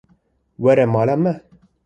Were 0.63 0.87
mala 0.93 1.15
me. 1.23 1.33